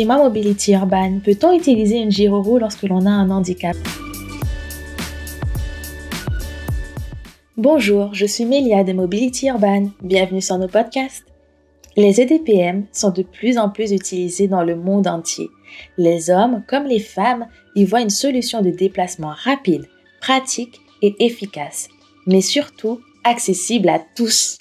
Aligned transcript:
Dis-moi 0.00 0.16
Mobility 0.16 0.72
Urban, 0.72 1.20
peut-on 1.22 1.52
utiliser 1.52 1.98
une 1.98 2.10
gyroroue 2.10 2.56
lorsque 2.56 2.84
l'on 2.84 3.04
a 3.04 3.10
un 3.10 3.28
handicap? 3.28 3.76
Bonjour, 7.58 8.14
je 8.14 8.24
suis 8.24 8.46
Mélia 8.46 8.82
de 8.82 8.94
Mobility 8.94 9.48
Urban. 9.48 9.90
Bienvenue 10.00 10.40
sur 10.40 10.56
nos 10.56 10.68
podcasts. 10.68 11.26
Les 11.98 12.18
EDPM 12.18 12.86
sont 12.92 13.10
de 13.10 13.20
plus 13.20 13.58
en 13.58 13.68
plus 13.68 13.92
utilisés 13.92 14.48
dans 14.48 14.62
le 14.62 14.74
monde 14.74 15.06
entier. 15.06 15.50
Les 15.98 16.30
hommes 16.30 16.64
comme 16.66 16.86
les 16.86 16.98
femmes 16.98 17.48
y 17.76 17.84
voient 17.84 18.00
une 18.00 18.08
solution 18.08 18.62
de 18.62 18.70
déplacement 18.70 19.34
rapide, 19.44 19.84
pratique 20.22 20.80
et 21.02 21.14
efficace, 21.18 21.90
mais 22.26 22.40
surtout 22.40 23.02
accessible 23.24 23.90
à 23.90 24.00
tous. 24.16 24.59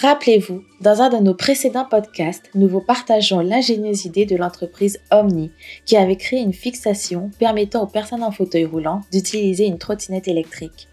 Rappelez-vous, 0.00 0.64
dans 0.80 1.02
un 1.02 1.08
de 1.08 1.18
nos 1.18 1.34
précédents 1.34 1.84
podcasts, 1.84 2.50
nous 2.56 2.66
vous 2.66 2.80
partageons 2.80 3.38
l'ingénieuse 3.38 4.06
idée 4.06 4.26
de 4.26 4.34
l'entreprise 4.34 4.98
Omni, 5.12 5.52
qui 5.86 5.96
avait 5.96 6.16
créé 6.16 6.40
une 6.40 6.52
fixation 6.52 7.30
permettant 7.38 7.84
aux 7.84 7.86
personnes 7.86 8.24
en 8.24 8.32
fauteuil 8.32 8.64
roulant 8.64 9.02
d'utiliser 9.12 9.66
une 9.66 9.78
trottinette 9.78 10.26
électrique. 10.26 10.88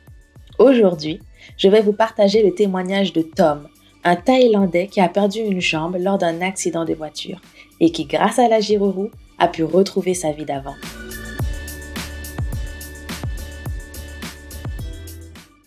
Aujourd'hui, 0.59 1.19
je 1.57 1.67
vais 1.67 1.81
vous 1.81 1.93
partager 1.93 2.43
le 2.43 2.53
témoignage 2.53 3.11
de 3.11 3.23
Tom, 3.23 3.67
un 4.03 4.15
Thaïlandais 4.15 4.85
qui 4.85 5.01
a 5.01 5.09
perdu 5.09 5.39
une 5.39 5.61
jambe 5.61 5.97
lors 5.99 6.19
d'un 6.19 6.39
accident 6.41 6.85
de 6.85 6.93
voiture 6.93 7.41
et 7.79 7.91
qui, 7.91 8.05
grâce 8.05 8.37
à 8.37 8.47
la 8.47 8.59
gyroroue, 8.59 9.09
a 9.39 9.47
pu 9.47 9.63
retrouver 9.63 10.13
sa 10.13 10.31
vie 10.31 10.45
d'avant. 10.45 10.75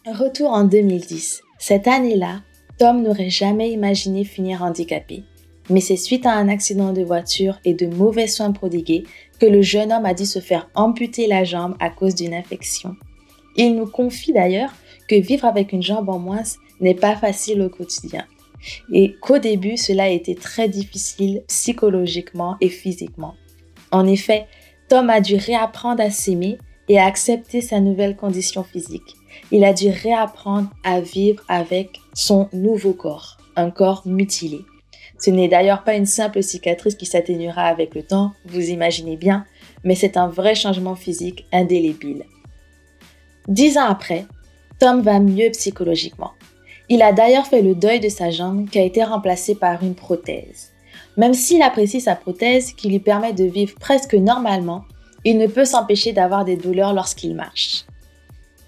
Retour 0.06 0.50
en 0.50 0.62
2010. 0.62 1.42
Cette 1.58 1.88
année-là, 1.88 2.42
Tom 2.78 3.02
n'aurait 3.02 3.30
jamais 3.30 3.70
imaginé 3.70 4.24
finir 4.24 4.62
handicapé. 4.62 5.22
Mais 5.70 5.80
c'est 5.80 5.96
suite 5.96 6.26
à 6.26 6.32
un 6.32 6.48
accident 6.48 6.92
de 6.92 7.02
voiture 7.02 7.58
et 7.64 7.74
de 7.74 7.86
mauvais 7.86 8.26
soins 8.26 8.52
prodigués 8.52 9.04
que 9.40 9.46
le 9.46 9.62
jeune 9.62 9.92
homme 9.92 10.04
a 10.04 10.14
dû 10.14 10.26
se 10.26 10.40
faire 10.40 10.68
amputer 10.74 11.26
la 11.26 11.44
jambe 11.44 11.76
à 11.80 11.88
cause 11.88 12.14
d'une 12.14 12.34
infection. 12.34 12.96
Il 13.56 13.76
nous 13.76 13.86
confie 13.86 14.32
d'ailleurs 14.32 14.74
que 15.08 15.14
vivre 15.14 15.44
avec 15.44 15.72
une 15.72 15.82
jambe 15.82 16.08
en 16.08 16.18
moins 16.18 16.42
n'est 16.80 16.94
pas 16.94 17.16
facile 17.16 17.62
au 17.62 17.68
quotidien 17.68 18.26
et 18.92 19.14
qu'au 19.20 19.38
début 19.38 19.76
cela 19.76 20.04
a 20.04 20.08
été 20.08 20.34
très 20.34 20.68
difficile 20.68 21.42
psychologiquement 21.48 22.56
et 22.60 22.68
physiquement. 22.68 23.34
En 23.90 24.06
effet, 24.06 24.46
Tom 24.88 25.10
a 25.10 25.20
dû 25.20 25.36
réapprendre 25.36 26.02
à 26.02 26.10
s'aimer 26.10 26.58
et 26.88 26.98
à 26.98 27.06
accepter 27.06 27.60
sa 27.60 27.80
nouvelle 27.80 28.16
condition 28.16 28.64
physique. 28.64 29.16
Il 29.50 29.64
a 29.64 29.72
dû 29.72 29.88
réapprendre 29.88 30.68
à 30.82 31.00
vivre 31.00 31.42
avec 31.48 32.00
son 32.14 32.48
nouveau 32.52 32.92
corps, 32.92 33.38
un 33.56 33.70
corps 33.70 34.02
mutilé. 34.06 34.60
Ce 35.18 35.30
n'est 35.30 35.48
d'ailleurs 35.48 35.84
pas 35.84 35.94
une 35.94 36.06
simple 36.06 36.42
cicatrice 36.42 36.96
qui 36.96 37.06
s'atténuera 37.06 37.62
avec 37.62 37.94
le 37.94 38.02
temps, 38.02 38.32
vous 38.46 38.70
imaginez 38.70 39.16
bien, 39.16 39.44
mais 39.84 39.94
c'est 39.94 40.16
un 40.16 40.28
vrai 40.28 40.54
changement 40.54 40.96
physique 40.96 41.46
indélébile. 41.52 42.24
Dix 43.48 43.78
ans 43.78 43.86
après, 43.88 44.26
Tom 44.78 45.02
va 45.02 45.20
mieux 45.20 45.50
psychologiquement. 45.50 46.32
Il 46.88 47.02
a 47.02 47.12
d'ailleurs 47.12 47.46
fait 47.46 47.62
le 47.62 47.74
deuil 47.74 48.00
de 48.00 48.08
sa 48.08 48.30
jambe 48.30 48.68
qui 48.68 48.78
a 48.78 48.82
été 48.82 49.04
remplacée 49.04 49.54
par 49.54 49.82
une 49.82 49.94
prothèse. 49.94 50.72
Même 51.16 51.34
s'il 51.34 51.62
apprécie 51.62 52.00
sa 52.00 52.16
prothèse 52.16 52.72
qui 52.72 52.88
lui 52.88 52.98
permet 52.98 53.32
de 53.32 53.44
vivre 53.44 53.74
presque 53.78 54.14
normalement, 54.14 54.84
il 55.24 55.38
ne 55.38 55.46
peut 55.46 55.64
s'empêcher 55.64 56.12
d'avoir 56.12 56.44
des 56.44 56.56
douleurs 56.56 56.92
lorsqu'il 56.92 57.34
marche. 57.34 57.84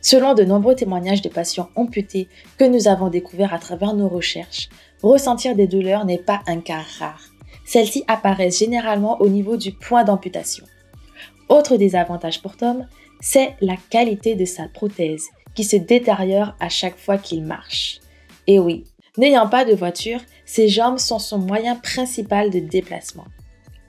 Selon 0.08 0.34
de 0.34 0.44
nombreux 0.44 0.76
témoignages 0.76 1.20
de 1.20 1.28
patients 1.28 1.68
amputés 1.74 2.28
que 2.58 2.64
nous 2.64 2.86
avons 2.86 3.08
découverts 3.08 3.52
à 3.52 3.58
travers 3.58 3.92
nos 3.92 4.08
recherches, 4.08 4.68
ressentir 5.02 5.56
des 5.56 5.66
douleurs 5.66 6.04
n'est 6.04 6.16
pas 6.16 6.42
un 6.46 6.60
cas 6.60 6.84
rare. 7.00 7.24
Celles-ci 7.64 8.04
apparaissent 8.06 8.60
généralement 8.60 9.20
au 9.20 9.28
niveau 9.28 9.56
du 9.56 9.72
point 9.72 10.04
d'amputation. 10.04 10.64
Autre 11.48 11.76
désavantage 11.76 12.40
pour 12.40 12.56
Tom, 12.56 12.86
c'est 13.20 13.56
la 13.60 13.74
qualité 13.90 14.36
de 14.36 14.44
sa 14.44 14.68
prothèse 14.68 15.24
qui 15.56 15.64
se 15.64 15.74
détériore 15.74 16.54
à 16.60 16.68
chaque 16.68 16.98
fois 16.98 17.18
qu'il 17.18 17.42
marche. 17.42 17.98
Et 18.46 18.60
oui, 18.60 18.84
n'ayant 19.18 19.48
pas 19.48 19.64
de 19.64 19.74
voiture, 19.74 20.20
ses 20.44 20.68
jambes 20.68 20.98
sont 20.98 21.18
son 21.18 21.38
moyen 21.38 21.74
principal 21.74 22.50
de 22.50 22.60
déplacement. 22.60 23.26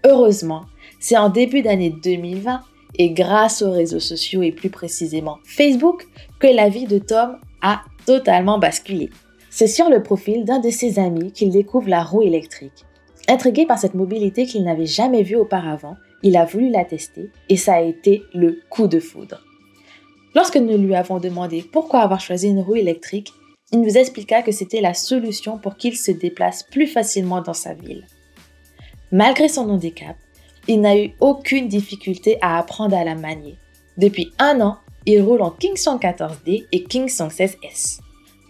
Heureusement, 0.04 0.66
c'est 1.00 1.16
en 1.16 1.30
début 1.30 1.62
d'année 1.62 1.94
2020 2.04 2.64
et 2.97 3.12
grâce 3.12 3.62
aux 3.62 3.72
réseaux 3.72 4.00
sociaux 4.00 4.41
et 4.41 4.52
plus 4.52 4.69
précisément 4.69 5.40
Facebook 5.46 6.08
que 6.40 6.47
la 6.47 6.69
vie 6.69 6.85
de 6.85 7.00
Tom 7.00 7.38
a 7.62 7.81
totalement 8.06 8.59
basculé. 8.59 9.09
C'est 9.50 9.68
sur 9.68 9.90
le 9.90 10.03
profil 10.03 10.46
d'un 10.46 10.59
de 10.59 10.69
ses 10.69 11.00
amis 11.00 11.31
qu'il 11.31 11.50
découvre 11.50 11.90
la 11.90 12.03
roue 12.03 12.22
électrique. 12.22 12.86
Intrigué 13.28 13.66
par 13.66 13.80
cette 13.80 13.96
mobilité 13.96 14.46
qu'il 14.46 14.63
n'avait 14.63 14.86
jamais 14.86 15.24
vue 15.24 15.36
auparavant, 15.36 15.96
il 16.24 16.38
a 16.38 16.46
voulu 16.46 16.69
la 16.69 16.86
tester 16.86 17.31
et 17.50 17.57
ça 17.57 17.75
a 17.75 17.81
été 17.81 18.24
le 18.34 18.59
coup 18.69 18.88
de 18.88 19.00
foudre. 19.00 19.44
Lorsque 20.36 20.57
nous 20.57 20.78
lui 20.78 20.96
avons 20.96 21.19
demandé 21.19 21.63
pourquoi 21.72 22.02
avoir 22.02 22.19
choisi 22.19 22.47
une 22.47 22.62
roue 22.62 22.75
électrique, 22.75 23.31
il 23.72 23.81
nous 23.81 23.97
expliqua 23.97 24.44
que 24.44 24.52
c'était 24.52 24.81
la 24.81 24.94
solution 24.94 25.57
pour 25.57 25.75
qu'il 25.75 25.97
se 25.97 26.12
déplace 26.12 26.63
plus 26.63 26.88
facilement 26.88 27.41
dans 27.41 27.53
sa 27.53 27.74
ville. 27.74 28.06
Malgré 29.12 29.47
son 29.50 29.69
handicap, 29.69 30.16
il 30.68 30.82
n'a 30.82 30.98
eu 30.98 31.12
aucune 31.20 31.68
difficulté 31.68 32.38
à 32.42 32.58
apprendre 32.58 32.96
à 32.96 33.04
la 33.04 33.16
manier. 33.16 33.56
Depuis 33.98 34.32
un 34.40 34.62
an, 34.62 34.78
il 35.06 35.22
roule 35.22 35.42
en 35.42 35.52
Kingston 35.52 35.98
14D 35.98 36.66
et 36.72 36.84
Kingston 36.84 37.30
16S. 37.30 38.00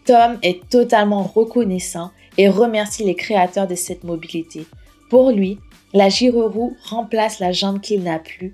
Tom 0.06 0.40
est 0.42 0.68
totalement 0.70 1.24
reconnaissant 1.24 2.12
et 2.38 2.50
remercie 2.50 3.04
les 3.04 3.16
créateurs 3.16 3.68
de 3.68 3.76
cette 3.76 4.04
mobilité. 4.04 4.66
Pour 5.10 5.32
lui, 5.32 5.60
la 5.94 6.10
gyroroue 6.10 6.76
remplace 6.84 7.40
la 7.40 7.52
jambe 7.52 7.80
qu'il 7.82 8.04
n'a 8.04 8.20
plus. 8.20 8.54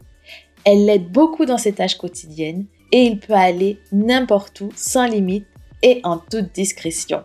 Elle 0.65 0.85
l'aide 0.85 1.11
beaucoup 1.11 1.45
dans 1.45 1.57
ses 1.57 1.73
tâches 1.73 1.97
quotidiennes 1.97 2.65
et 2.91 3.03
il 3.03 3.19
peut 3.19 3.33
aller 3.33 3.79
n'importe 3.91 4.61
où 4.61 4.69
sans 4.75 5.05
limite 5.05 5.47
et 5.81 5.99
en 6.03 6.17
toute 6.17 6.53
discrétion. 6.53 7.23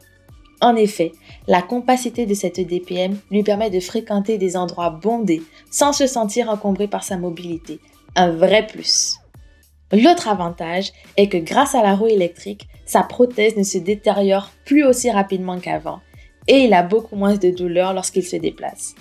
En 0.61 0.75
effet, 0.77 1.13
la 1.47 1.63
compacité 1.63 2.27
de 2.27 2.35
cette 2.35 2.61
DPM 2.61 3.17
lui 3.31 3.43
permet 3.43 3.71
de 3.71 3.81
fréquenter 3.81 4.39
des 4.39 4.57
endroits 4.57 4.91
bondés 4.91 5.43
sans 5.71 5.93
se 5.93 6.07
sentir 6.07 6.51
encombré 6.51 6.89
par 6.89 7.05
sa 7.05 7.17
mobilité. 7.17 7.81
Un 8.17 8.31
vrai 8.33 8.67
plus. 8.67 9.17
L'autre 9.93 10.29
avantage 10.29 10.93
est 11.17 11.29
que 11.29 11.39
grâce 11.39 11.75
à 11.75 11.83
la 11.83 11.95
roue 11.95 12.09
électrique, 12.09 12.69
sa 12.85 13.03
prothèse 13.03 13.57
ne 13.57 13.63
se 13.63 13.79
détériore 13.79 14.51
plus 14.65 14.85
aussi 14.85 15.11
rapidement 15.11 15.59
qu'avant 15.59 16.01
et 16.49 16.65
il 16.65 16.75
a 16.75 16.83
beaucoup 16.83 17.15
moins 17.15 17.37
de 17.37 17.51
douleur 17.51 17.95
lorsqu'il 17.95 18.25
se 18.25 18.37
déplace. 18.37 18.95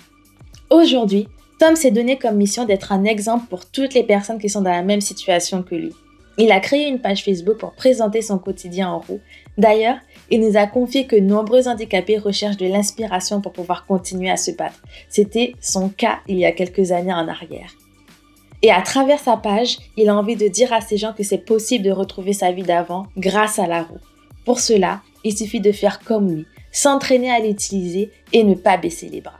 Aujourd'hui, 0.70 1.26
Tom 1.58 1.74
s'est 1.74 1.90
donné 1.90 2.18
comme 2.18 2.36
mission 2.36 2.64
d'être 2.64 2.92
un 2.92 3.04
exemple 3.04 3.46
pour 3.48 3.66
toutes 3.66 3.94
les 3.94 4.04
personnes 4.04 4.38
qui 4.38 4.48
sont 4.48 4.60
dans 4.60 4.70
la 4.70 4.82
même 4.82 5.00
situation 5.00 5.62
que 5.62 5.74
lui. 5.74 5.92
Il 6.40 6.52
a 6.52 6.60
créé 6.60 6.86
une 6.86 7.00
page 7.00 7.24
Facebook 7.24 7.58
pour 7.58 7.72
présenter 7.72 8.22
son 8.22 8.38
quotidien 8.38 8.90
en 8.90 9.00
roue. 9.00 9.20
D'ailleurs, 9.56 9.96
il 10.30 10.40
nous 10.40 10.56
a 10.56 10.68
confié 10.68 11.06
que 11.06 11.16
nombreux 11.16 11.66
handicapés 11.66 12.16
recherchent 12.16 12.56
de 12.56 12.66
l'inspiration 12.66 13.40
pour 13.40 13.52
pouvoir 13.52 13.86
continuer 13.86 14.30
à 14.30 14.36
se 14.36 14.52
battre. 14.52 14.80
C'était 15.08 15.54
son 15.60 15.88
cas 15.88 16.20
il 16.28 16.38
y 16.38 16.44
a 16.44 16.52
quelques 16.52 16.92
années 16.92 17.12
en 17.12 17.26
arrière. 17.26 17.74
Et 18.62 18.70
à 18.70 18.82
travers 18.82 19.18
sa 19.18 19.36
page, 19.36 19.78
il 19.96 20.08
a 20.08 20.16
envie 20.16 20.36
de 20.36 20.46
dire 20.46 20.72
à 20.72 20.80
ces 20.80 20.96
gens 20.96 21.12
que 21.12 21.24
c'est 21.24 21.38
possible 21.38 21.84
de 21.84 21.90
retrouver 21.90 22.32
sa 22.32 22.52
vie 22.52 22.62
d'avant 22.62 23.06
grâce 23.16 23.58
à 23.58 23.66
la 23.66 23.82
roue. 23.82 23.98
Pour 24.44 24.60
cela, 24.60 25.00
il 25.24 25.36
suffit 25.36 25.60
de 25.60 25.72
faire 25.72 25.98
comme 26.00 26.30
lui, 26.30 26.46
s'entraîner 26.70 27.30
à 27.30 27.40
l'utiliser 27.40 28.10
et 28.32 28.44
ne 28.44 28.54
pas 28.54 28.76
baisser 28.76 29.08
les 29.08 29.20
bras. 29.20 29.38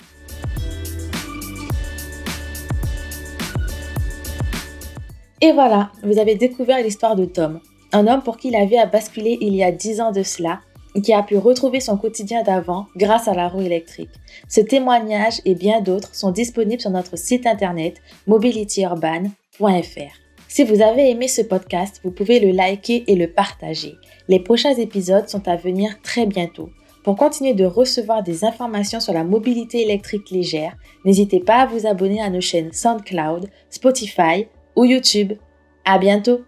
Et 5.41 5.53
voilà, 5.53 5.91
vous 6.03 6.19
avez 6.19 6.35
découvert 6.35 6.83
l'histoire 6.83 7.15
de 7.15 7.25
Tom, 7.25 7.61
un 7.93 8.07
homme 8.09 8.23
pour 8.23 8.39
qui 8.39 8.51
la 8.51 8.65
vie 8.65 8.77
a 8.77 8.87
basculé 8.87 9.39
il 9.41 9.55
y 9.55 9.63
a 9.63 9.71
10 9.71 10.01
ans 10.01 10.13
de 10.13 10.25
cela 10.25 10.61
qui 11.03 11.13
a 11.13 11.23
pu 11.23 11.37
retrouver 11.37 11.79
son 11.79 11.97
quotidien 11.97 12.43
d'avant 12.43 12.87
grâce 12.97 13.29
à 13.29 13.35
la 13.35 13.49
roue 13.49 13.61
électrique. 13.61 14.11
Ce 14.49 14.61
témoignage 14.61 15.41
et 15.45 15.55
bien 15.55 15.81
d'autres 15.81 16.13
sont 16.15 16.33
disponibles 16.33 16.81
sur 16.81 16.91
notre 16.91 17.17
site 17.17 17.47
internet 17.47 17.99
mobilityurban.fr. 18.27 20.15
Si 20.49 20.65
vous 20.65 20.83
avez 20.83 21.11
aimé 21.11 21.29
ce 21.29 21.43
podcast, 21.43 22.01
vous 22.03 22.11
pouvez 22.11 22.41
le 22.41 22.51
liker 22.51 23.05
et 23.07 23.15
le 23.15 23.31
partager. 23.31 23.95
Les 24.29 24.41
prochains 24.41 24.75
épisodes 24.75 25.29
sont 25.29 25.47
à 25.47 25.57
venir 25.57 26.01
très 26.03 26.27
bientôt. 26.27 26.71
Pour 27.05 27.17
continuer 27.17 27.55
de 27.55 27.65
recevoir 27.65 28.23
des 28.23 28.45
informations 28.45 28.99
sur 28.99 29.13
la 29.13 29.25
mobilité 29.25 29.83
électrique 29.83 30.31
légère, 30.31 30.77
n'hésitez 31.05 31.41
pas 31.41 31.59
à 31.59 31.67
vous 31.67 31.87
abonner 31.87 32.21
à 32.21 32.29
nos 32.29 32.41
chaînes 32.41 32.73
SoundCloud, 32.73 33.49
Spotify, 33.71 34.47
ou 34.79 34.85
YouTube. 34.85 35.33
À 35.85 35.99
bientôt! 35.99 36.45